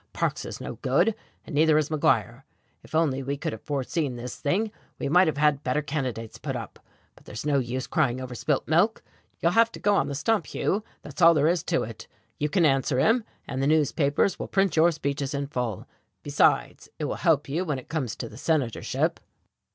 [0.13, 1.13] Parks is no good,
[1.45, 2.41] and neither is MacGuire.
[2.83, 6.55] If only we could have foreseen this thing we might have had better candidates put
[6.55, 6.79] up
[7.13, 9.03] but there's no use crying over spilt milk.
[9.41, 12.07] You'll have to go on the stump, Hugh that's all there is to it.
[12.39, 15.85] You can answer him, and the newspapers will print your speeches in full.
[16.23, 19.19] Besides it will help you when it comes to the senatorship."